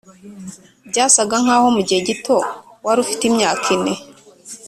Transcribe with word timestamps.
byasaga 0.89 1.35
nkaho 1.43 1.67
mugihe 1.75 1.99
gito 2.09 2.35
wari 2.85 2.99
ufite 3.05 3.23
imyaka 3.31 3.65
ine, 3.75 3.93